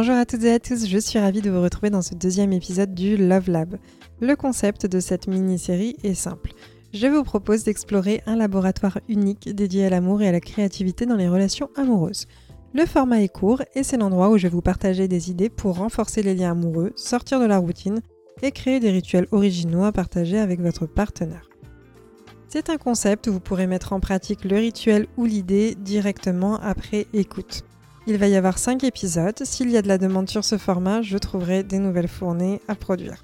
Bonjour 0.00 0.16
à 0.16 0.24
toutes 0.24 0.44
et 0.44 0.52
à 0.54 0.58
tous, 0.58 0.86
je 0.86 0.96
suis 0.96 1.18
ravie 1.18 1.42
de 1.42 1.50
vous 1.50 1.60
retrouver 1.60 1.90
dans 1.90 2.00
ce 2.00 2.14
deuxième 2.14 2.54
épisode 2.54 2.94
du 2.94 3.18
Love 3.18 3.50
Lab. 3.50 3.76
Le 4.22 4.34
concept 4.34 4.86
de 4.86 4.98
cette 4.98 5.26
mini-série 5.26 5.94
est 6.02 6.14
simple. 6.14 6.52
Je 6.94 7.06
vous 7.06 7.22
propose 7.22 7.64
d'explorer 7.64 8.22
un 8.24 8.34
laboratoire 8.34 8.98
unique 9.10 9.54
dédié 9.54 9.84
à 9.84 9.90
l'amour 9.90 10.22
et 10.22 10.28
à 10.28 10.32
la 10.32 10.40
créativité 10.40 11.04
dans 11.04 11.16
les 11.16 11.28
relations 11.28 11.68
amoureuses. 11.76 12.28
Le 12.72 12.86
format 12.86 13.20
est 13.20 13.28
court 13.28 13.60
et 13.74 13.82
c'est 13.82 13.98
l'endroit 13.98 14.30
où 14.30 14.38
je 14.38 14.44
vais 14.44 14.54
vous 14.54 14.62
partager 14.62 15.06
des 15.06 15.30
idées 15.30 15.50
pour 15.50 15.76
renforcer 15.76 16.22
les 16.22 16.34
liens 16.34 16.52
amoureux, 16.52 16.94
sortir 16.96 17.38
de 17.38 17.44
la 17.44 17.58
routine 17.58 18.00
et 18.40 18.52
créer 18.52 18.80
des 18.80 18.92
rituels 18.92 19.28
originaux 19.32 19.84
à 19.84 19.92
partager 19.92 20.38
avec 20.38 20.62
votre 20.62 20.86
partenaire. 20.86 21.50
C'est 22.48 22.70
un 22.70 22.78
concept 22.78 23.26
où 23.26 23.34
vous 23.34 23.40
pourrez 23.40 23.66
mettre 23.66 23.92
en 23.92 24.00
pratique 24.00 24.44
le 24.44 24.56
rituel 24.56 25.08
ou 25.18 25.26
l'idée 25.26 25.74
directement 25.74 26.58
après 26.58 27.06
écoute. 27.12 27.64
Il 28.06 28.16
va 28.16 28.28
y 28.28 28.36
avoir 28.36 28.58
5 28.58 28.82
épisodes. 28.84 29.38
S'il 29.44 29.70
y 29.70 29.76
a 29.76 29.82
de 29.82 29.88
la 29.88 29.98
demande 29.98 30.28
sur 30.28 30.44
ce 30.44 30.56
format, 30.56 31.02
je 31.02 31.18
trouverai 31.18 31.62
des 31.62 31.78
nouvelles 31.78 32.08
fournées 32.08 32.60
à 32.66 32.74
produire. 32.74 33.22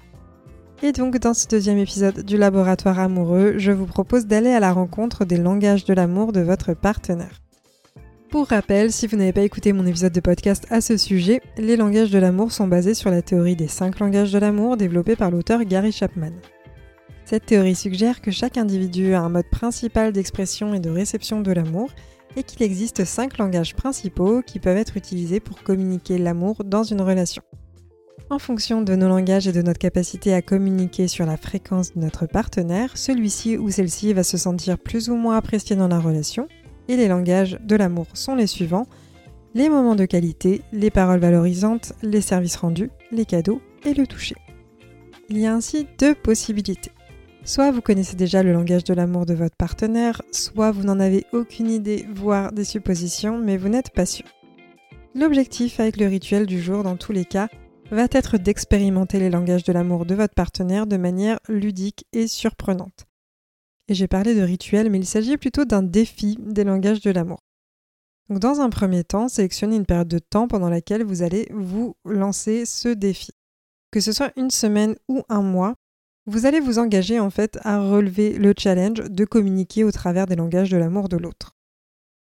Et 0.83 0.91
donc 0.91 1.17
dans 1.17 1.33
ce 1.33 1.47
deuxième 1.47 1.79
épisode 1.79 2.23
du 2.23 2.37
laboratoire 2.37 2.99
amoureux, 2.99 3.55
je 3.57 3.71
vous 3.71 3.87
propose 3.87 4.27
d'aller 4.27 4.51
à 4.51 4.59
la 4.59 4.71
rencontre 4.71 5.25
des 5.25 5.37
langages 5.37 5.85
de 5.85 5.93
l'amour 5.93 6.31
de 6.31 6.41
votre 6.41 6.75
partenaire. 6.75 7.41
Pour 8.29 8.47
rappel, 8.47 8.91
si 8.91 9.07
vous 9.07 9.17
n'avez 9.17 9.33
pas 9.33 9.41
écouté 9.41 9.73
mon 9.73 9.87
épisode 9.87 10.11
de 10.11 10.19
podcast 10.19 10.67
à 10.69 10.81
ce 10.81 10.97
sujet, 10.97 11.41
les 11.57 11.77
langages 11.77 12.11
de 12.11 12.19
l'amour 12.19 12.51
sont 12.51 12.67
basés 12.67 12.93
sur 12.93 13.09
la 13.09 13.23
théorie 13.23 13.55
des 13.55 13.67
5 13.67 13.99
langages 13.99 14.31
de 14.31 14.37
l'amour 14.37 14.77
développée 14.77 15.15
par 15.15 15.31
l'auteur 15.31 15.63
Gary 15.63 15.91
Chapman. 15.91 16.33
Cette 17.25 17.47
théorie 17.47 17.75
suggère 17.75 18.21
que 18.21 18.31
chaque 18.31 18.57
individu 18.57 19.13
a 19.13 19.21
un 19.21 19.29
mode 19.29 19.49
principal 19.49 20.13
d'expression 20.13 20.73
et 20.73 20.79
de 20.79 20.89
réception 20.89 21.41
de 21.41 21.51
l'amour 21.51 21.89
et 22.37 22.43
qu'il 22.43 22.63
existe 22.63 23.03
cinq 23.03 23.39
langages 23.39 23.75
principaux 23.75 24.41
qui 24.41 24.59
peuvent 24.59 24.77
être 24.77 24.95
utilisés 24.95 25.41
pour 25.41 25.63
communiquer 25.63 26.17
l'amour 26.17 26.63
dans 26.63 26.83
une 26.83 27.01
relation. 27.01 27.41
En 28.29 28.39
fonction 28.39 28.81
de 28.81 28.95
nos 28.95 29.09
langages 29.09 29.47
et 29.47 29.51
de 29.51 29.61
notre 29.61 29.79
capacité 29.79 30.33
à 30.33 30.41
communiquer 30.41 31.07
sur 31.07 31.25
la 31.25 31.35
fréquence 31.35 31.93
de 31.93 31.99
notre 31.99 32.27
partenaire, 32.27 32.95
celui-ci 32.95 33.57
ou 33.57 33.71
celle-ci 33.71 34.13
va 34.13 34.23
se 34.23 34.37
sentir 34.37 34.77
plus 34.77 35.09
ou 35.09 35.15
moins 35.15 35.35
apprécié 35.35 35.75
dans 35.75 35.87
la 35.87 35.99
relation. 35.99 36.47
Et 36.87 36.95
les 36.95 37.07
langages 37.07 37.57
de 37.61 37.75
l'amour 37.75 38.07
sont 38.13 38.35
les 38.35 38.47
suivants 38.47 38.87
les 39.57 39.69
moments 39.69 39.95
de 39.95 40.05
qualité, 40.05 40.61
les 40.71 40.91
paroles 40.91 41.19
valorisantes, 41.19 41.93
les 42.03 42.21
services 42.21 42.57
rendus, 42.57 42.91
les 43.11 43.25
cadeaux 43.25 43.59
et 43.85 43.95
le 43.95 44.05
toucher. 44.05 44.35
Il 45.29 45.39
y 45.39 45.47
a 45.47 45.53
ainsi 45.53 45.87
deux 45.97 46.13
possibilités. 46.13 46.91
Soit 47.47 47.71
vous 47.71 47.79
connaissez 47.79 48.17
déjà 48.17 48.43
le 48.43 48.51
langage 48.51 48.83
de 48.83 48.93
l'amour 48.93 49.25
de 49.25 49.33
votre 49.33 49.55
partenaire, 49.55 50.21
soit 50.33 50.71
vous 50.71 50.83
n'en 50.83 50.99
avez 50.99 51.25
aucune 51.31 51.71
idée, 51.71 52.05
voire 52.13 52.51
des 52.51 52.65
suppositions, 52.65 53.37
mais 53.37 53.55
vous 53.55 53.69
n'êtes 53.69 53.91
pas 53.91 54.05
sûr. 54.05 54.25
L'objectif 55.15 55.79
avec 55.79 55.95
le 55.95 56.07
rituel 56.07 56.45
du 56.45 56.61
jour, 56.61 56.83
dans 56.83 56.97
tous 56.97 57.13
les 57.13 57.23
cas, 57.23 57.47
va 57.89 58.05
être 58.11 58.37
d'expérimenter 58.37 59.17
les 59.17 59.29
langages 59.29 59.63
de 59.63 59.71
l'amour 59.71 60.05
de 60.05 60.13
votre 60.13 60.33
partenaire 60.33 60.87
de 60.87 60.97
manière 60.97 61.39
ludique 61.47 62.05
et 62.11 62.27
surprenante. 62.27 63.05
Et 63.87 63.93
j'ai 63.93 64.09
parlé 64.09 64.35
de 64.35 64.41
rituel, 64.41 64.89
mais 64.89 64.97
il 64.97 65.05
s'agit 65.05 65.37
plutôt 65.37 65.63
d'un 65.63 65.83
défi 65.83 66.37
des 66.41 66.65
langages 66.65 66.99
de 66.99 67.11
l'amour. 67.11 67.39
Donc 68.27 68.39
dans 68.39 68.59
un 68.59 68.69
premier 68.69 69.05
temps, 69.05 69.29
sélectionnez 69.29 69.77
une 69.77 69.85
période 69.85 70.09
de 70.09 70.19
temps 70.19 70.49
pendant 70.49 70.69
laquelle 70.69 71.05
vous 71.05 71.21
allez 71.21 71.47
vous 71.53 71.95
lancer 72.03 72.65
ce 72.65 72.89
défi. 72.89 73.31
Que 73.89 74.01
ce 74.01 74.11
soit 74.11 74.33
une 74.35 74.51
semaine 74.51 74.97
ou 75.07 75.21
un 75.29 75.41
mois, 75.41 75.75
vous 76.27 76.45
allez 76.45 76.59
vous 76.59 76.77
engager 76.77 77.19
en 77.19 77.29
fait 77.29 77.57
à 77.63 77.79
relever 77.79 78.33
le 78.33 78.53
challenge 78.55 78.99
de 78.99 79.25
communiquer 79.25 79.85
au 79.85 79.91
travers 79.91 80.27
des 80.27 80.35
langages 80.35 80.69
de 80.69 80.77
l'amour 80.77 81.07
de 81.07 81.15
l'autre. 81.15 81.55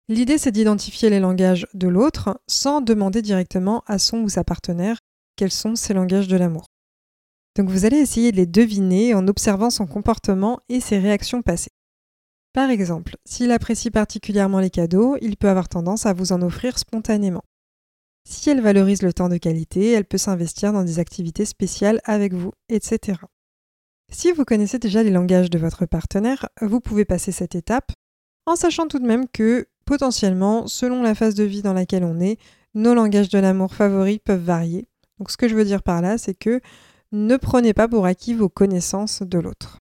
L'idée 0.07 0.37
c'est 0.37 0.51
d'identifier 0.51 1.09
les 1.09 1.19
langages 1.19 1.65
de 1.73 1.87
l'autre 1.87 2.39
sans 2.47 2.81
demander 2.81 3.23
directement 3.23 3.83
à 3.87 3.97
son 3.97 4.19
ou 4.19 4.29
sa 4.29 4.43
partenaire 4.43 4.99
quels 5.35 5.51
sont 5.51 5.75
ces 5.75 5.95
langages 5.95 6.27
de 6.27 6.37
l'amour. 6.37 6.67
Donc 7.57 7.69
vous 7.69 7.85
allez 7.85 7.97
essayer 7.97 8.31
de 8.31 8.37
les 8.37 8.45
deviner 8.45 9.15
en 9.15 9.27
observant 9.27 9.71
son 9.71 9.87
comportement 9.87 10.59
et 10.69 10.79
ses 10.79 10.99
réactions 10.99 11.41
passées. 11.41 11.71
Par 12.53 12.69
exemple, 12.69 13.17
s'il 13.25 13.51
apprécie 13.51 13.89
particulièrement 13.89 14.59
les 14.59 14.69
cadeaux, 14.69 15.17
il 15.19 15.35
peut 15.35 15.49
avoir 15.49 15.67
tendance 15.67 16.05
à 16.05 16.13
vous 16.13 16.31
en 16.31 16.41
offrir 16.43 16.77
spontanément. 16.77 17.43
Si 18.27 18.49
elle 18.49 18.61
valorise 18.61 19.01
le 19.01 19.13
temps 19.13 19.29
de 19.29 19.37
qualité, 19.37 19.91
elle 19.91 20.05
peut 20.05 20.17
s'investir 20.17 20.73
dans 20.73 20.83
des 20.83 20.99
activités 20.99 21.45
spéciales 21.45 21.99
avec 22.05 22.33
vous, 22.33 22.51
etc. 22.69 23.17
Si 24.11 24.31
vous 24.31 24.45
connaissez 24.45 24.79
déjà 24.79 25.03
les 25.03 25.11
langages 25.11 25.49
de 25.49 25.57
votre 25.57 25.85
partenaire, 25.85 26.47
vous 26.61 26.79
pouvez 26.79 27.05
passer 27.05 27.31
cette 27.31 27.55
étape 27.55 27.91
en 28.45 28.55
sachant 28.55 28.87
tout 28.87 28.99
de 28.99 29.07
même 29.07 29.27
que 29.27 29.67
potentiellement, 29.85 30.67
selon 30.67 31.01
la 31.01 31.15
phase 31.15 31.35
de 31.35 31.43
vie 31.43 31.61
dans 31.61 31.73
laquelle 31.73 32.03
on 32.03 32.19
est, 32.19 32.37
nos 32.73 32.93
langages 32.93 33.29
de 33.29 33.39
l'amour 33.39 33.73
favoris 33.73 34.19
peuvent 34.23 34.43
varier. 34.43 34.87
Donc 35.19 35.31
ce 35.31 35.37
que 35.37 35.47
je 35.47 35.55
veux 35.55 35.65
dire 35.65 35.83
par 35.83 36.01
là, 36.01 36.17
c'est 36.17 36.33
que 36.33 36.61
ne 37.11 37.37
prenez 37.37 37.73
pas 37.73 37.87
pour 37.87 38.05
acquis 38.05 38.33
vos 38.33 38.49
connaissances 38.49 39.21
de 39.21 39.39
l'autre. 39.39 39.79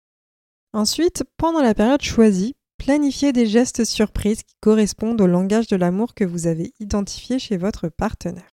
Ensuite, 0.73 1.23
pendant 1.37 1.61
la 1.61 1.73
période 1.73 2.01
choisie, 2.01 2.55
planifiez 2.77 3.33
des 3.33 3.47
gestes 3.47 3.83
surprises 3.83 4.43
qui 4.43 4.55
correspondent 4.61 5.19
au 5.19 5.27
langage 5.27 5.67
de 5.67 5.75
l'amour 5.75 6.13
que 6.13 6.23
vous 6.23 6.47
avez 6.47 6.73
identifié 6.79 7.39
chez 7.39 7.57
votre 7.57 7.89
partenaire. 7.89 8.56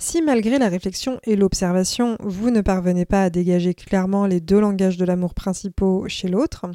Si 0.00 0.22
malgré 0.22 0.58
la 0.58 0.68
réflexion 0.68 1.18
et 1.24 1.34
l'observation, 1.34 2.16
vous 2.20 2.50
ne 2.50 2.60
parvenez 2.60 3.04
pas 3.04 3.24
à 3.24 3.30
dégager 3.30 3.74
clairement 3.74 4.26
les 4.26 4.40
deux 4.40 4.60
langages 4.60 4.96
de 4.96 5.04
l'amour 5.04 5.34
principaux 5.34 6.08
chez 6.08 6.28
l'autre, 6.28 6.66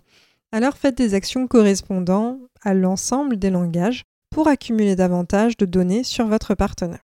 alors 0.51 0.78
faites 0.78 0.97
des 0.97 1.13
actions 1.13 1.47
correspondant 1.47 2.39
à 2.61 2.73
l'ensemble 2.73 3.38
des 3.38 3.50
langages 3.50 4.03
pour 4.29 4.47
accumuler 4.50 4.95
davantage 4.95 5.56
de 5.57 5.66
données 5.66 6.03
sur 6.03 6.28
votre 6.28 6.53
partenaire. 6.53 7.00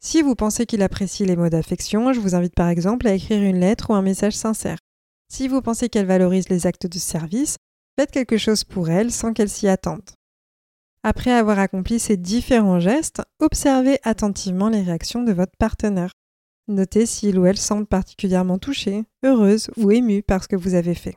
Si 0.00 0.22
vous 0.22 0.34
pensez 0.34 0.66
qu'il 0.66 0.82
apprécie 0.82 1.24
les 1.24 1.34
mots 1.34 1.48
d'affection, 1.48 2.12
je 2.12 2.20
vous 2.20 2.34
invite 2.34 2.54
par 2.54 2.68
exemple 2.68 3.08
à 3.08 3.14
écrire 3.14 3.42
une 3.42 3.58
lettre 3.58 3.90
ou 3.90 3.94
un 3.94 4.02
message 4.02 4.34
sincère. 4.34 4.78
Si 5.32 5.48
vous 5.48 5.62
pensez 5.62 5.88
qu'elle 5.88 6.06
valorise 6.06 6.48
les 6.50 6.66
actes 6.66 6.86
de 6.86 6.98
service, 6.98 7.56
faites 7.98 8.10
quelque 8.10 8.36
chose 8.36 8.64
pour 8.64 8.90
elle 8.90 9.10
sans 9.10 9.32
qu'elle 9.32 9.48
s'y 9.48 9.66
attende. 9.66 10.02
Après 11.10 11.32
avoir 11.32 11.58
accompli 11.58 11.98
ces 11.98 12.18
différents 12.18 12.80
gestes, 12.80 13.22
observez 13.40 13.98
attentivement 14.02 14.68
les 14.68 14.82
réactions 14.82 15.22
de 15.22 15.32
votre 15.32 15.56
partenaire. 15.58 16.12
Notez 16.68 17.06
s'il 17.06 17.38
ou 17.38 17.46
elle 17.46 17.56
semble 17.56 17.86
particulièrement 17.86 18.58
touchée, 18.58 19.04
heureuse 19.24 19.70
ou 19.78 19.90
émue 19.90 20.22
par 20.22 20.42
ce 20.42 20.48
que 20.48 20.56
vous 20.56 20.74
avez 20.74 20.94
fait. 20.94 21.16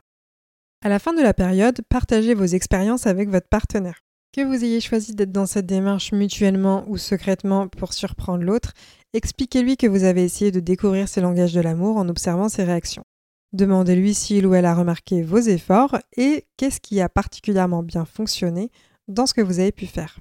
À 0.82 0.88
la 0.88 0.98
fin 0.98 1.12
de 1.12 1.22
la 1.22 1.34
période, 1.34 1.82
partagez 1.90 2.34
vos 2.34 2.46
expériences 2.46 3.06
avec 3.06 3.28
votre 3.28 3.50
partenaire. 3.50 4.00
Que 4.32 4.46
vous 4.46 4.64
ayez 4.64 4.80
choisi 4.80 5.14
d'être 5.14 5.34
dans 5.34 5.46
cette 5.46 5.66
démarche 5.66 6.14
mutuellement 6.14 6.86
ou 6.88 6.96
secrètement 6.96 7.68
pour 7.68 7.92
surprendre 7.92 8.46
l'autre, 8.46 8.72
expliquez-lui 9.12 9.76
que 9.76 9.88
vous 9.88 10.06
avez 10.06 10.24
essayé 10.24 10.52
de 10.52 10.62
découvrir 10.62 11.10
ses 11.10 11.20
langages 11.20 11.54
de 11.54 11.60
l'amour 11.60 11.98
en 11.98 12.08
observant 12.08 12.48
ses 12.48 12.64
réactions. 12.64 13.04
Demandez-lui 13.52 14.14
s'il 14.14 14.48
ou 14.48 14.54
elle 14.54 14.68
a 14.68 14.74
remarqué 14.74 15.22
vos 15.22 15.40
efforts 15.40 15.98
et 16.16 16.46
qu'est-ce 16.56 16.80
qui 16.80 17.02
a 17.02 17.10
particulièrement 17.10 17.84
bien 17.84 18.06
fonctionné 18.06 18.72
dans 19.08 19.26
ce 19.26 19.34
que 19.34 19.42
vous 19.42 19.60
avez 19.60 19.72
pu 19.72 19.86
faire. 19.88 20.20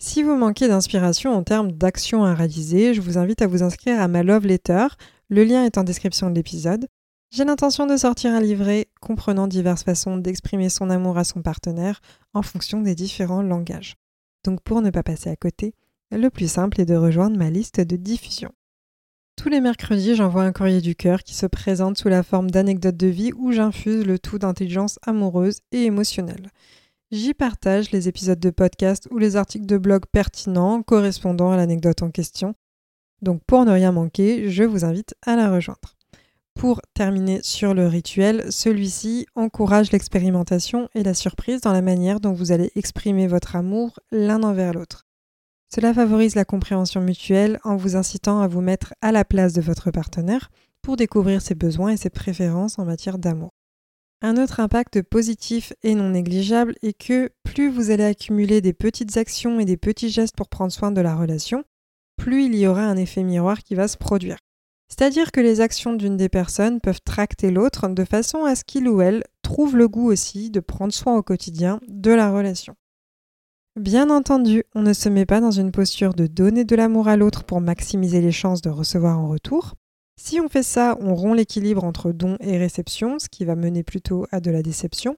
Si 0.00 0.22
vous 0.22 0.36
manquez 0.36 0.68
d'inspiration 0.68 1.32
en 1.32 1.42
termes 1.42 1.72
d'actions 1.72 2.24
à 2.24 2.34
réaliser, 2.34 2.94
je 2.94 3.00
vous 3.00 3.18
invite 3.18 3.42
à 3.42 3.48
vous 3.48 3.64
inscrire 3.64 4.00
à 4.00 4.06
ma 4.06 4.22
Love 4.22 4.46
Letter. 4.46 4.86
Le 5.28 5.42
lien 5.42 5.64
est 5.64 5.76
en 5.76 5.82
description 5.82 6.30
de 6.30 6.36
l'épisode. 6.36 6.86
J'ai 7.30 7.44
l'intention 7.44 7.86
de 7.86 7.96
sortir 7.96 8.32
un 8.32 8.40
livret 8.40 8.88
comprenant 9.00 9.48
diverses 9.48 9.82
façons 9.82 10.16
d'exprimer 10.16 10.68
son 10.68 10.88
amour 10.88 11.18
à 11.18 11.24
son 11.24 11.42
partenaire 11.42 12.00
en 12.32 12.42
fonction 12.42 12.80
des 12.80 12.94
différents 12.94 13.42
langages. 13.42 13.96
Donc 14.44 14.62
pour 14.62 14.80
ne 14.80 14.90
pas 14.90 15.02
passer 15.02 15.28
à 15.28 15.36
côté, 15.36 15.74
le 16.10 16.30
plus 16.30 16.50
simple 16.50 16.80
est 16.80 16.86
de 16.86 16.94
rejoindre 16.94 17.36
ma 17.36 17.50
liste 17.50 17.80
de 17.80 17.96
diffusion. 17.96 18.52
Tous 19.36 19.48
les 19.48 19.60
mercredis, 19.60 20.14
j'envoie 20.14 20.44
un 20.44 20.52
courrier 20.52 20.80
du 20.80 20.96
cœur 20.96 21.22
qui 21.22 21.34
se 21.34 21.46
présente 21.46 21.98
sous 21.98 22.08
la 22.08 22.22
forme 22.22 22.50
d'anecdotes 22.50 22.96
de 22.96 23.08
vie 23.08 23.32
où 23.36 23.52
j'infuse 23.52 24.06
le 24.06 24.18
tout 24.18 24.38
d'intelligence 24.38 24.98
amoureuse 25.02 25.60
et 25.70 25.84
émotionnelle. 25.84 26.50
J'y 27.10 27.32
partage 27.32 27.90
les 27.90 28.06
épisodes 28.06 28.38
de 28.38 28.50
podcast 28.50 29.08
ou 29.10 29.16
les 29.16 29.36
articles 29.36 29.64
de 29.64 29.78
blog 29.78 30.02
pertinents 30.12 30.82
correspondant 30.82 31.50
à 31.50 31.56
l'anecdote 31.56 32.02
en 32.02 32.10
question. 32.10 32.54
Donc 33.22 33.40
pour 33.46 33.64
ne 33.64 33.70
rien 33.70 33.92
manquer, 33.92 34.50
je 34.50 34.62
vous 34.62 34.84
invite 34.84 35.14
à 35.24 35.34
la 35.34 35.50
rejoindre. 35.50 35.96
Pour 36.52 36.82
terminer 36.92 37.40
sur 37.42 37.72
le 37.72 37.86
rituel, 37.86 38.52
celui-ci 38.52 39.24
encourage 39.36 39.90
l'expérimentation 39.90 40.90
et 40.94 41.02
la 41.02 41.14
surprise 41.14 41.62
dans 41.62 41.72
la 41.72 41.80
manière 41.80 42.20
dont 42.20 42.34
vous 42.34 42.52
allez 42.52 42.72
exprimer 42.76 43.26
votre 43.26 43.56
amour 43.56 44.00
l'un 44.12 44.42
envers 44.42 44.74
l'autre. 44.74 45.06
Cela 45.74 45.94
favorise 45.94 46.34
la 46.34 46.44
compréhension 46.44 47.00
mutuelle 47.00 47.58
en 47.64 47.76
vous 47.76 47.96
incitant 47.96 48.40
à 48.40 48.48
vous 48.48 48.60
mettre 48.60 48.92
à 49.00 49.12
la 49.12 49.24
place 49.24 49.54
de 49.54 49.62
votre 49.62 49.90
partenaire 49.90 50.50
pour 50.82 50.96
découvrir 50.96 51.40
ses 51.40 51.54
besoins 51.54 51.92
et 51.92 51.96
ses 51.96 52.10
préférences 52.10 52.78
en 52.78 52.84
matière 52.84 53.16
d'amour. 53.16 53.57
Un 54.20 54.36
autre 54.36 54.58
impact 54.58 55.02
positif 55.02 55.72
et 55.84 55.94
non 55.94 56.10
négligeable 56.10 56.74
est 56.82 56.92
que 56.92 57.30
plus 57.44 57.70
vous 57.70 57.90
allez 57.90 58.04
accumuler 58.04 58.60
des 58.60 58.72
petites 58.72 59.16
actions 59.16 59.60
et 59.60 59.64
des 59.64 59.76
petits 59.76 60.10
gestes 60.10 60.34
pour 60.36 60.48
prendre 60.48 60.72
soin 60.72 60.90
de 60.90 61.00
la 61.00 61.14
relation, 61.14 61.62
plus 62.16 62.46
il 62.46 62.56
y 62.56 62.66
aura 62.66 62.82
un 62.82 62.96
effet 62.96 63.22
miroir 63.22 63.62
qui 63.62 63.76
va 63.76 63.86
se 63.86 63.96
produire. 63.96 64.38
C'est-à-dire 64.88 65.30
que 65.30 65.40
les 65.40 65.60
actions 65.60 65.92
d'une 65.92 66.16
des 66.16 66.28
personnes 66.28 66.80
peuvent 66.80 67.02
tracter 67.04 67.50
l'autre 67.50 67.88
de 67.88 68.04
façon 68.04 68.44
à 68.44 68.56
ce 68.56 68.64
qu'il 68.64 68.88
ou 68.88 69.02
elle 69.02 69.22
trouve 69.42 69.76
le 69.76 69.86
goût 69.86 70.10
aussi 70.10 70.50
de 70.50 70.60
prendre 70.60 70.92
soin 70.92 71.16
au 71.16 71.22
quotidien 71.22 71.78
de 71.86 72.10
la 72.10 72.32
relation. 72.32 72.74
Bien 73.78 74.10
entendu, 74.10 74.64
on 74.74 74.82
ne 74.82 74.92
se 74.92 75.08
met 75.08 75.26
pas 75.26 75.40
dans 75.40 75.52
une 75.52 75.70
posture 75.70 76.14
de 76.14 76.26
donner 76.26 76.64
de 76.64 76.74
l'amour 76.74 77.06
à 77.06 77.16
l'autre 77.16 77.44
pour 77.44 77.60
maximiser 77.60 78.20
les 78.20 78.32
chances 78.32 78.62
de 78.62 78.70
recevoir 78.70 79.18
en 79.18 79.28
retour. 79.28 79.74
Si 80.20 80.40
on 80.40 80.48
fait 80.48 80.64
ça, 80.64 80.98
on 81.00 81.14
rompt 81.14 81.36
l'équilibre 81.36 81.84
entre 81.84 82.10
don 82.10 82.36
et 82.40 82.58
réception, 82.58 83.20
ce 83.20 83.28
qui 83.28 83.44
va 83.44 83.54
mener 83.54 83.84
plutôt 83.84 84.26
à 84.32 84.40
de 84.40 84.50
la 84.50 84.62
déception. 84.62 85.16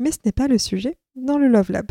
Mais 0.00 0.10
ce 0.10 0.18
n'est 0.24 0.32
pas 0.32 0.48
le 0.48 0.58
sujet 0.58 0.98
dans 1.14 1.38
le 1.38 1.46
Love 1.46 1.70
Lab. 1.70 1.86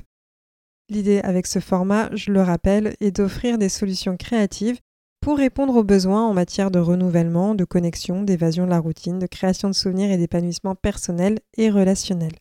L'idée 0.89 1.21
avec 1.21 1.47
ce 1.47 1.59
format, 1.59 2.13
je 2.13 2.29
le 2.29 2.41
rappelle, 2.41 2.93
est 2.99 3.11
d'offrir 3.11 3.57
des 3.57 3.69
solutions 3.69 4.17
créatives 4.17 4.79
pour 5.21 5.37
répondre 5.37 5.77
aux 5.77 5.85
besoins 5.85 6.27
en 6.27 6.33
matière 6.33 6.71
de 6.71 6.79
renouvellement, 6.79 7.55
de 7.55 7.63
connexion, 7.63 8.21
d'évasion 8.21 8.65
de 8.65 8.71
la 8.71 8.79
routine, 8.79 9.17
de 9.17 9.27
création 9.27 9.69
de 9.69 9.73
souvenirs 9.73 10.11
et 10.11 10.17
d'épanouissement 10.17 10.75
personnel 10.75 11.39
et 11.55 11.69
relationnel. 11.69 12.33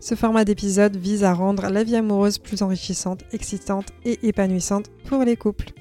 Ce 0.00 0.16
format 0.16 0.44
d'épisode 0.44 0.96
vise 0.96 1.22
à 1.22 1.34
rendre 1.34 1.68
la 1.68 1.84
vie 1.84 1.94
amoureuse 1.94 2.38
plus 2.38 2.62
enrichissante, 2.62 3.22
excitante 3.32 3.90
et 4.04 4.26
épanouissante 4.26 4.90
pour 5.04 5.22
les 5.22 5.36
couples. 5.36 5.72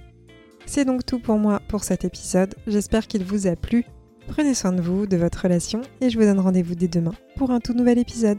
C'est 0.71 0.86
donc 0.86 1.04
tout 1.04 1.18
pour 1.18 1.39
moi 1.39 1.63
pour 1.68 1.83
cet 1.83 2.06
épisode, 2.06 2.54
j'espère 2.68 3.07
qu'il 3.07 3.24
vous 3.24 3.48
a 3.48 3.56
plu. 3.56 3.86
Prenez 4.27 4.54
soin 4.54 4.71
de 4.71 4.83
vous, 4.83 5.07
de 5.07 5.18
votre 5.18 5.42
relation 5.42 5.81
et 6.00 6.12
je 6.12 6.19
vous 6.19 6.24
donne 6.24 6.39
rendez-vous 6.39 6.75
dès 6.75 6.88
demain 6.88 7.16
pour 7.38 7.50
un 7.50 7.60
tout 7.60 7.74
nouvel 7.74 7.98
épisode. 7.98 8.38